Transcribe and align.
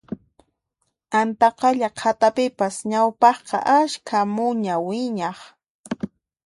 Antaqalla 1.19 1.89
qhatapipas 1.99 2.75
ñawpaqqa 2.91 3.57
askha 3.79 4.19
muña 4.35 4.75
wiñaq 4.87 5.39